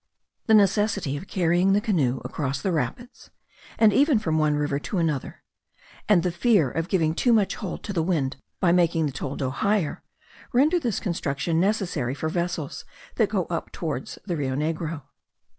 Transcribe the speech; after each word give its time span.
The 0.47 0.55
necessity 0.55 1.15
of 1.15 1.27
carrying 1.27 1.73
the 1.73 1.79
canoe 1.79 2.21
across 2.25 2.59
the 2.59 2.71
rapids, 2.71 3.29
and 3.77 3.93
even 3.93 4.17
from 4.17 4.39
one 4.39 4.55
river 4.55 4.79
to 4.79 4.97
another; 4.97 5.43
and 6.09 6.23
the 6.23 6.31
fear 6.31 6.71
of 6.71 6.87
giving 6.89 7.13
too 7.13 7.31
much 7.31 7.53
hold 7.57 7.83
to 7.83 7.93
the 7.93 8.01
wind, 8.01 8.37
by 8.59 8.71
making 8.71 9.05
the 9.05 9.11
toldo 9.11 9.51
higher, 9.51 10.01
render 10.53 10.79
this 10.79 10.99
construction 10.99 11.59
necessary 11.59 12.15
for 12.15 12.29
vessels 12.29 12.83
that 13.17 13.29
go 13.29 13.45
up 13.51 13.71
towards 13.71 14.17
the 14.25 14.35
Rio 14.35 14.55
Negro. 14.55 15.03